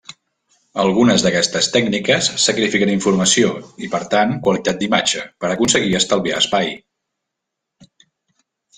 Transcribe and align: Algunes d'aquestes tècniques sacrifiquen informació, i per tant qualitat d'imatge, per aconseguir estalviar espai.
Algunes 0.83 1.25
d'aquestes 1.25 1.67
tècniques 1.75 2.29
sacrifiquen 2.45 2.93
informació, 2.95 3.53
i 3.87 3.91
per 3.93 4.01
tant 4.17 4.35
qualitat 4.49 4.83
d'imatge, 4.83 5.25
per 5.45 5.53
aconseguir 5.55 5.97
estalviar 6.03 6.45
espai. 6.45 6.77